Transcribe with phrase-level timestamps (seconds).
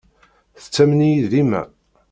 [0.61, 1.61] Tettamen-iyi dima.